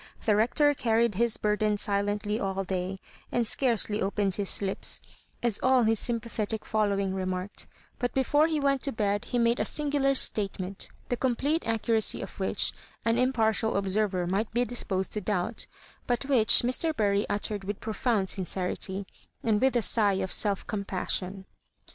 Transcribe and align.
The 0.25 0.35
Hector 0.35 0.73
carried 0.73 1.13
his 1.13 1.37
burden 1.37 1.75
sil^Qtly 1.75 2.41
all 2.41 2.63
day, 2.63 2.99
and 3.31 3.45
scarcely 3.45 4.01
opened 4.01 4.33
his 4.33 4.59
lips, 4.59 4.99
as 5.43 5.59
all 5.61 5.83
his 5.83 5.99
sympathetic 5.99 6.65
following 6.65 7.13
remarked; 7.13 7.67
but 7.99 8.11
before 8.15 8.47
he 8.47 8.59
wdat 8.59 8.79
to 8.79 8.91
bed 8.91 9.25
he 9.25 9.37
made 9.37 9.59
a 9.59 9.63
singular 9.63 10.15
statement, 10.15 10.89
the 11.09 11.17
complete 11.17 11.67
accuracy 11.67 12.19
of 12.23 12.39
which 12.39 12.73
an 13.05 13.19
impartial 13.19 13.77
observer 13.77 14.25
might 14.25 14.51
be 14.55 14.65
disposed 14.65 15.11
to 15.11 15.21
doubt, 15.21 15.67
but 16.07 16.25
which 16.25 16.63
Mr. 16.63 16.97
Bury 16.97 17.29
uttered 17.29 17.63
with 17.63 17.79
profound 17.79 18.27
sincerity, 18.27 19.05
and 19.43 19.61
with 19.61 19.75
a 19.75 19.83
sigh 19.83 20.13
of 20.13 20.33
self 20.33 20.65
compassion. 20.65 21.45